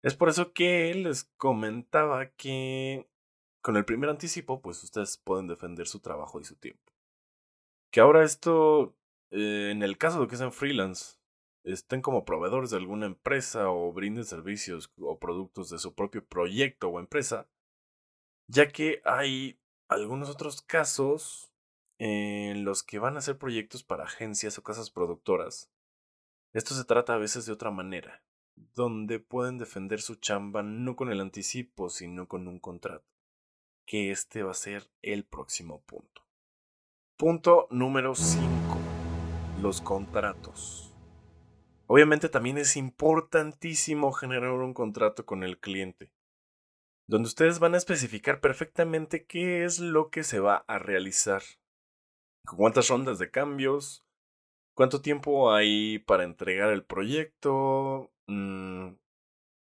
Es 0.03 0.15
por 0.15 0.29
eso 0.29 0.53
que 0.53 0.95
les 0.95 1.25
comentaba 1.37 2.31
que 2.33 3.09
con 3.63 3.77
el 3.77 3.85
primer 3.85 4.09
anticipo, 4.11 4.63
pues 4.63 4.85
ustedes 4.85 5.17
pueden 5.17 5.49
defender 5.49 5.89
su 5.89 6.01
trabajo 6.01 6.41
y 6.41 6.45
su 6.45 6.55
tiempo. 6.55 6.93
Que 7.91 8.01
ahora 8.01 8.25
esto, 8.25 8.95
eh, 9.31 9.71
en 9.73 9.83
el 9.83 9.99
caso 9.99 10.21
de 10.21 10.29
que 10.29 10.37
sean 10.37 10.53
freelance, 10.53 11.19
estén 11.67 12.01
como 12.01 12.25
proveedores 12.25 12.71
de 12.71 12.77
alguna 12.77 13.07
empresa 13.07 13.71
o 13.71 13.93
brinden 13.93 14.25
servicios 14.25 14.93
o 14.99 15.19
productos 15.19 15.69
de 15.71 15.79
su 15.79 15.95
propio 15.95 16.25
proyecto 16.25 16.89
o 16.89 17.01
empresa, 17.01 17.49
ya 18.47 18.69
que 18.69 19.03
hay 19.05 19.59
algunos 19.89 20.31
otros 20.31 20.63
casos 20.63 21.53
en 21.99 22.65
los 22.65 22.83
que 22.83 22.99
van 22.99 23.17
a 23.17 23.19
hacer 23.19 23.39
proyectos 23.39 23.83
para 23.83 24.05
agencias 24.05 24.59
o 24.59 24.63
casas 24.63 24.91
productoras. 24.91 25.71
Esto 26.53 26.75
se 26.75 26.85
trata 26.85 27.15
a 27.15 27.19
veces 27.19 27.47
de 27.47 27.53
otra 27.53 27.71
manera, 27.71 28.23
donde 28.75 29.19
pueden 29.19 29.59
defender 29.59 30.01
su 30.01 30.15
chamba 30.15 30.63
no 30.63 30.95
con 30.95 31.11
el 31.11 31.21
anticipo, 31.21 31.91
sino 31.91 32.29
con 32.29 32.47
un 32.49 32.61
contrato, 32.61 33.07
que 33.87 34.11
este 34.11 34.43
va 34.43 34.53
a 34.53 34.55
ser 34.55 34.89
el 35.03 35.25
próximo 35.25 35.83
punto. 35.83 36.23
Punto 37.17 37.67
número 37.71 38.15
5. 38.15 38.47
Los 39.61 39.81
contratos. 39.81 40.86
Obviamente 41.87 42.29
también 42.29 42.59
es 42.59 42.77
importantísimo 42.77 44.13
generar 44.13 44.51
un 44.51 44.75
contrato 44.75 45.25
con 45.25 45.43
el 45.43 45.59
cliente 45.59 46.11
donde 47.07 47.29
ustedes 47.29 47.59
van 47.59 47.75
a 47.75 47.79
especificar 47.79 48.41
perfectamente 48.41 49.27
qué 49.27 49.65
es 49.65 49.79
lo 49.79 50.11
que 50.11 50.25
se 50.25 50.41
va 50.41 50.65
a 50.67 50.79
realizar, 50.79 51.43
cuántas 52.45 52.89
rondas 52.89 53.19
de 53.19 53.31
cambios, 53.31 54.05
cuánto 54.75 55.01
tiempo 55.01 55.53
hay 55.53 56.01
para 56.01 56.25
entregar 56.25 56.71
el 56.71 56.85
proyecto, 56.85 58.11
mm, 58.27 58.95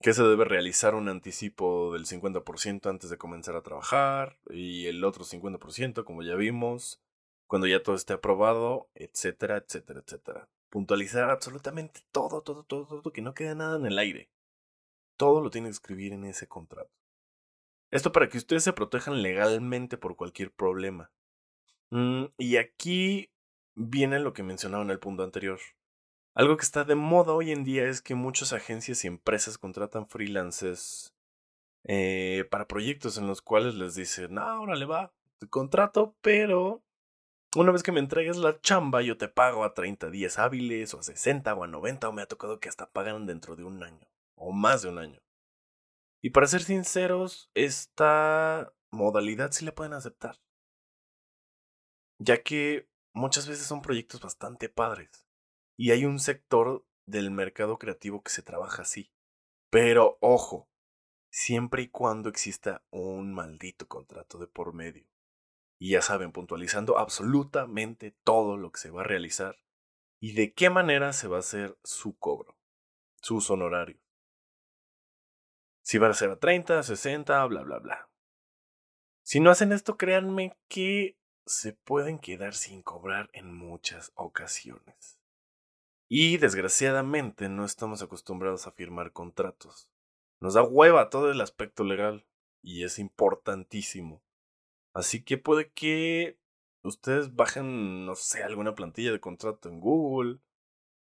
qué 0.01 0.13
se 0.13 0.23
debe 0.23 0.45
realizar 0.45 0.95
un 0.95 1.09
anticipo 1.09 1.93
del 1.93 2.05
50% 2.05 2.89
antes 2.89 3.09
de 3.09 3.17
comenzar 3.17 3.55
a 3.55 3.63
trabajar 3.63 4.37
y 4.49 4.87
el 4.87 5.03
otro 5.03 5.23
50%, 5.23 6.05
como 6.05 6.23
ya 6.23 6.35
vimos, 6.35 7.01
cuando 7.47 7.67
ya 7.67 7.81
todo 7.83 7.95
esté 7.95 8.13
aprobado, 8.13 8.89
etcétera, 8.95 9.57
etcétera, 9.57 10.01
etcétera. 10.05 10.49
Puntualizar 10.69 11.29
absolutamente 11.29 12.01
todo, 12.11 12.41
todo, 12.41 12.63
todo, 12.63 12.85
todo, 12.85 13.11
que 13.11 13.21
no 13.21 13.33
quede 13.33 13.55
nada 13.55 13.77
en 13.77 13.85
el 13.85 13.97
aire. 13.97 14.29
Todo 15.17 15.41
lo 15.41 15.49
tiene 15.49 15.67
que 15.67 15.73
escribir 15.73 16.13
en 16.13 16.25
ese 16.25 16.47
contrato. 16.47 16.91
Esto 17.91 18.11
para 18.11 18.29
que 18.29 18.37
ustedes 18.37 18.63
se 18.63 18.73
protejan 18.73 19.21
legalmente 19.21 19.97
por 19.97 20.15
cualquier 20.15 20.51
problema. 20.51 21.11
Mm, 21.89 22.25
y 22.37 22.57
aquí 22.57 23.31
viene 23.75 24.19
lo 24.19 24.33
que 24.33 24.43
mencionaba 24.43 24.83
en 24.83 24.91
el 24.91 24.99
punto 24.99 25.23
anterior. 25.23 25.59
Algo 26.35 26.57
que 26.57 26.63
está 26.63 26.83
de 26.83 26.95
moda 26.95 27.33
hoy 27.33 27.51
en 27.51 27.63
día 27.63 27.87
es 27.87 28.01
que 28.01 28.15
muchas 28.15 28.53
agencias 28.53 29.03
y 29.03 29.07
empresas 29.07 29.57
contratan 29.57 30.07
freelancers 30.07 31.13
eh, 31.85 32.45
para 32.51 32.67
proyectos 32.67 33.17
en 33.17 33.27
los 33.27 33.41
cuales 33.41 33.75
les 33.75 33.95
dicen, 33.95 34.35
no, 34.35 34.41
ahora 34.41 34.75
le 34.75 34.85
va, 34.85 35.11
te 35.39 35.47
contrato, 35.47 36.15
pero 36.21 36.83
una 37.55 37.71
vez 37.71 37.83
que 37.83 37.91
me 37.91 37.99
entregues 37.99 38.37
la 38.37 38.59
chamba, 38.61 39.01
yo 39.01 39.17
te 39.17 39.27
pago 39.27 39.63
a 39.63 39.73
30 39.73 40.09
días 40.09 40.37
hábiles, 40.37 40.93
o 40.93 40.99
a 40.99 41.03
60, 41.03 41.53
o 41.53 41.63
a 41.63 41.67
90, 41.67 42.09
o 42.09 42.13
me 42.13 42.21
ha 42.21 42.27
tocado 42.27 42.59
que 42.59 42.69
hasta 42.69 42.91
pagan 42.91 43.25
dentro 43.25 43.55
de 43.55 43.63
un 43.63 43.83
año, 43.83 44.07
o 44.35 44.51
más 44.51 44.83
de 44.83 44.89
un 44.89 44.99
año. 44.99 45.21
Y 46.21 46.31
para 46.31 46.47
ser 46.47 46.61
sinceros, 46.61 47.49
esta 47.53 48.73
modalidad 48.91 49.51
sí 49.51 49.65
la 49.65 49.73
pueden 49.73 49.93
aceptar. 49.93 50.39
Ya 52.19 52.43
que 52.43 52.89
muchas 53.13 53.47
veces 53.47 53.65
son 53.65 53.81
proyectos 53.81 54.21
bastante 54.21 54.69
padres. 54.69 55.25
Y 55.77 55.91
hay 55.91 56.03
un 56.05 56.19
sector 56.19 56.85
del 57.05 57.31
mercado 57.31 57.79
creativo 57.79 58.21
que 58.21 58.31
se 58.31 58.41
trabaja 58.41 58.81
así. 58.81 59.13
Pero 59.69 60.17
ojo, 60.19 60.69
siempre 61.31 61.83
y 61.83 61.87
cuando 61.87 62.27
exista 62.27 62.83
un 62.89 63.33
maldito 63.33 63.87
contrato 63.87 64.37
de 64.37 64.47
por 64.47 64.73
medio. 64.73 65.07
Y 65.79 65.91
ya 65.91 66.01
saben, 66.01 66.31
puntualizando 66.31 66.99
absolutamente 66.99 68.15
todo 68.23 68.57
lo 68.57 68.71
que 68.71 68.79
se 68.79 68.91
va 68.91 69.01
a 69.01 69.05
realizar 69.05 69.57
y 70.19 70.33
de 70.33 70.53
qué 70.53 70.69
manera 70.69 71.13
se 71.13 71.27
va 71.27 71.37
a 71.37 71.39
hacer 71.39 71.77
su 71.83 72.17
cobro, 72.17 72.57
sus 73.21 73.49
honorarios. 73.49 74.01
Si 75.81 75.97
van 75.97 76.11
a 76.11 76.13
ser 76.13 76.31
a 76.31 76.39
30, 76.39 76.83
60, 76.83 77.45
bla, 77.45 77.63
bla, 77.63 77.79
bla. 77.79 78.09
Si 79.23 79.39
no 79.39 79.49
hacen 79.49 79.71
esto, 79.71 79.97
créanme 79.97 80.57
que 80.67 81.17
se 81.45 81.73
pueden 81.73 82.19
quedar 82.19 82.53
sin 82.53 82.83
cobrar 82.83 83.29
en 83.33 83.53
muchas 83.53 84.11
ocasiones. 84.15 85.19
Y 86.07 86.37
desgraciadamente 86.37 87.49
no 87.49 87.65
estamos 87.65 88.01
acostumbrados 88.01 88.67
a 88.67 88.71
firmar 88.71 89.13
contratos. 89.13 89.89
Nos 90.39 90.55
da 90.55 90.63
hueva 90.63 91.09
todo 91.09 91.31
el 91.31 91.41
aspecto 91.41 91.83
legal 91.83 92.25
y 92.61 92.83
es 92.83 92.99
importantísimo. 92.99 94.23
Así 94.93 95.23
que 95.23 95.37
puede 95.37 95.71
que 95.71 96.39
ustedes 96.83 97.35
bajen, 97.35 98.05
no 98.05 98.15
sé, 98.15 98.43
alguna 98.43 98.75
plantilla 98.75 99.11
de 99.11 99.19
contrato 99.19 99.69
en 99.69 99.79
Google 99.79 100.39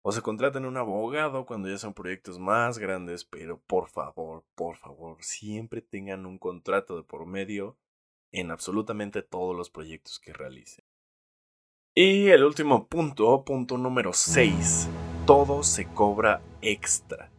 o 0.03 0.11
se 0.11 0.21
contraten 0.21 0.65
un 0.65 0.77
abogado 0.77 1.45
cuando 1.45 1.69
ya 1.69 1.77
son 1.77 1.93
proyectos 1.93 2.39
más 2.39 2.77
grandes, 2.77 3.23
pero 3.23 3.59
por 3.67 3.87
favor, 3.87 4.43
por 4.55 4.77
favor, 4.77 5.17
siempre 5.23 5.81
tengan 5.81 6.25
un 6.25 6.37
contrato 6.37 6.95
de 6.95 7.03
por 7.03 7.25
medio 7.25 7.77
en 8.31 8.51
absolutamente 8.51 9.21
todos 9.21 9.55
los 9.55 9.69
proyectos 9.69 10.19
que 10.19 10.33
realicen. 10.33 10.85
Y 11.93 12.29
el 12.29 12.43
último 12.43 12.87
punto, 12.87 13.43
punto 13.43 13.77
número 13.77 14.13
6, 14.13 14.87
todo 15.27 15.61
se 15.61 15.87
cobra 15.87 16.41
extra. 16.61 17.29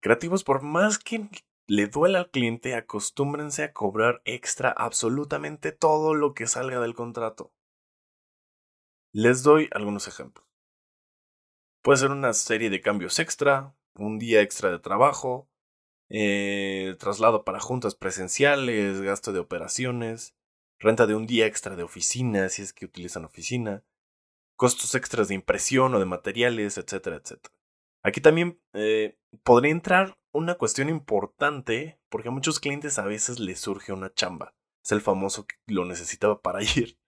Creativos, 0.00 0.44
por 0.44 0.62
más 0.62 0.98
que 0.98 1.26
le 1.66 1.88
duela 1.88 2.20
al 2.20 2.30
cliente, 2.30 2.74
acostúmbrense 2.74 3.64
a 3.64 3.72
cobrar 3.72 4.22
extra 4.24 4.70
absolutamente 4.70 5.72
todo 5.72 6.14
lo 6.14 6.34
que 6.34 6.46
salga 6.46 6.80
del 6.80 6.94
contrato. 6.94 7.52
Les 9.12 9.42
doy 9.42 9.68
algunos 9.72 10.06
ejemplos. 10.08 10.46
Puede 11.82 11.98
ser 11.98 12.10
una 12.10 12.32
serie 12.32 12.70
de 12.70 12.80
cambios 12.80 13.18
extra, 13.18 13.74
un 13.94 14.18
día 14.18 14.42
extra 14.42 14.70
de 14.70 14.78
trabajo, 14.78 15.48
eh, 16.08 16.94
traslado 16.98 17.44
para 17.44 17.60
juntas 17.60 17.94
presenciales, 17.94 19.00
gasto 19.00 19.32
de 19.32 19.40
operaciones, 19.40 20.36
renta 20.78 21.06
de 21.06 21.14
un 21.14 21.26
día 21.26 21.46
extra 21.46 21.74
de 21.74 21.82
oficina 21.82 22.48
si 22.48 22.62
es 22.62 22.72
que 22.72 22.84
utilizan 22.84 23.24
oficina, 23.24 23.82
costos 24.56 24.94
extras 24.94 25.28
de 25.28 25.34
impresión 25.34 25.94
o 25.94 25.98
de 25.98 26.06
materiales, 26.06 26.78
etcétera, 26.78 27.16
etcétera. 27.16 27.54
Aquí 28.02 28.20
también 28.20 28.60
eh, 28.72 29.18
podría 29.42 29.72
entrar 29.72 30.18
una 30.36 30.54
cuestión 30.54 30.88
importante 30.88 31.98
porque 32.08 32.28
a 32.28 32.32
muchos 32.32 32.60
clientes 32.60 32.98
a 32.98 33.04
veces 33.04 33.40
les 33.40 33.58
surge 33.58 33.92
una 33.92 34.12
chamba. 34.12 34.54
Es 34.84 34.92
el 34.92 35.00
famoso 35.00 35.46
que 35.46 35.56
lo 35.66 35.84
necesitaba 35.84 36.40
para 36.40 36.62
ir. 36.76 36.98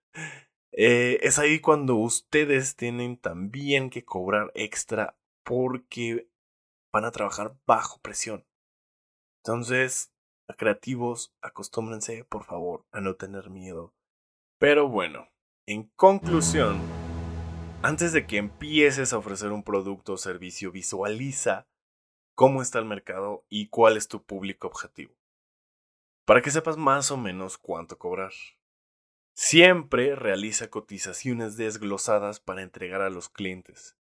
Eh, 0.72 1.18
es 1.22 1.38
ahí 1.38 1.60
cuando 1.60 1.96
ustedes 1.96 2.76
tienen 2.76 3.16
también 3.16 3.90
que 3.90 4.04
cobrar 4.04 4.50
extra 4.54 5.16
porque 5.44 6.28
van 6.92 7.04
a 7.04 7.10
trabajar 7.10 7.56
bajo 7.66 8.00
presión. 8.00 8.46
Entonces, 9.42 10.12
creativos, 10.56 11.34
acostúmbrense, 11.40 12.24
por 12.24 12.44
favor, 12.44 12.84
a 12.92 13.00
no 13.00 13.16
tener 13.16 13.50
miedo. 13.50 13.94
Pero 14.58 14.88
bueno, 14.88 15.28
en 15.66 15.84
conclusión, 15.96 16.80
antes 17.82 18.12
de 18.12 18.26
que 18.26 18.38
empieces 18.38 19.12
a 19.12 19.18
ofrecer 19.18 19.52
un 19.52 19.62
producto 19.62 20.14
o 20.14 20.16
servicio, 20.16 20.72
visualiza 20.72 21.66
cómo 22.38 22.62
está 22.62 22.78
el 22.78 22.84
mercado 22.84 23.44
y 23.48 23.66
cuál 23.66 23.96
es 23.96 24.06
tu 24.06 24.22
público 24.22 24.68
objetivo. 24.68 25.12
Para 26.24 26.40
que 26.40 26.52
sepas 26.52 26.76
más 26.76 27.10
o 27.10 27.16
menos 27.16 27.58
cuánto 27.58 27.98
cobrar. 27.98 28.30
Siempre 29.34 30.14
realiza 30.14 30.70
cotizaciones 30.70 31.56
desglosadas 31.56 32.38
para 32.38 32.62
entregar 32.62 33.00
a 33.00 33.10
los 33.10 33.28
clientes. 33.28 33.96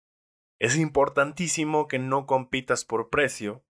Es 0.58 0.78
importantísimo 0.78 1.88
que 1.88 2.00
no 2.00 2.25
compitas 2.25 2.86
por 2.86 3.12
precio, 3.12 3.63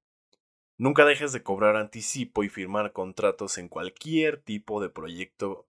Nunca 0.77 1.05
dejes 1.05 1.34
de 1.34 1.43
cobrar 1.43 1.75
anticipo 1.75 2.43
y 2.43 2.50
firmar 2.50 2.93
contratos 2.93 3.58
en 3.58 3.67
cualquier 3.67 4.41
tipo 4.41 4.82
de 4.82 4.89
proyecto. 4.89 5.67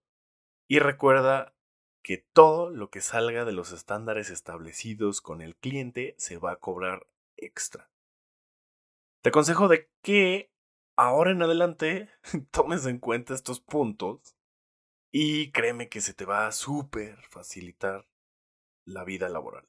Y 0.67 0.79
recuerda 0.79 1.53
que 2.01 2.17
todo 2.17 2.71
lo 2.71 2.89
que 2.89 3.01
salga 3.01 3.45
de 3.45 3.51
los 3.51 3.71
estándares 3.71 4.29
establecidos 4.29 5.21
con 5.21 5.41
el 5.41 5.55
cliente 5.57 6.15
se 6.17 6.37
va 6.37 6.53
a 6.53 6.59
cobrar 6.59 7.05
extra. 7.37 7.91
Te 9.25 9.29
aconsejo 9.29 9.67
de 9.67 9.89
que 10.03 10.51
ahora 10.95 11.31
en 11.31 11.41
adelante 11.41 12.11
tomes 12.51 12.85
en 12.85 12.99
cuenta 12.99 13.33
estos 13.33 13.59
puntos 13.59 14.35
y 15.11 15.51
créeme 15.51 15.89
que 15.89 15.99
se 15.99 16.13
te 16.13 16.25
va 16.25 16.45
a 16.45 16.51
súper 16.51 17.17
facilitar 17.31 18.07
la 18.85 19.03
vida 19.03 19.27
laboral. 19.27 19.67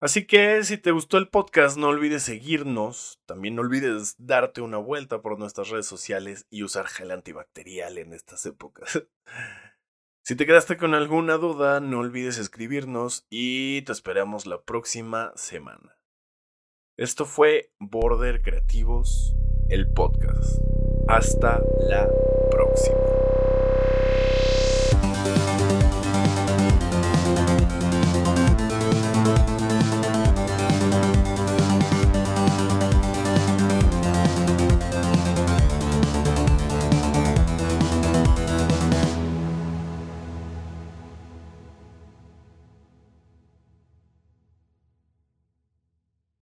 Así 0.00 0.26
que 0.26 0.64
si 0.64 0.76
te 0.76 0.90
gustó 0.90 1.18
el 1.18 1.28
podcast, 1.28 1.76
no 1.76 1.86
olvides 1.86 2.24
seguirnos. 2.24 3.22
También 3.26 3.54
no 3.54 3.62
olvides 3.62 4.16
darte 4.18 4.60
una 4.60 4.78
vuelta 4.78 5.22
por 5.22 5.38
nuestras 5.38 5.68
redes 5.68 5.86
sociales 5.86 6.48
y 6.50 6.64
usar 6.64 6.88
gel 6.88 7.12
antibacterial 7.12 7.98
en 7.98 8.12
estas 8.12 8.44
épocas. 8.44 9.04
si 10.24 10.34
te 10.34 10.46
quedaste 10.46 10.76
con 10.76 10.94
alguna 10.94 11.36
duda, 11.36 11.78
no 11.78 12.00
olvides 12.00 12.38
escribirnos 12.38 13.24
y 13.30 13.82
te 13.82 13.92
esperamos 13.92 14.46
la 14.46 14.64
próxima 14.64 15.30
semana. 15.36 15.95
Esto 16.98 17.26
fue 17.26 17.72
Border 17.78 18.40
Creativos, 18.40 19.36
el 19.68 19.86
podcast. 19.92 20.58
Hasta 21.08 21.60
la 21.78 22.08
próxima. 22.50 22.96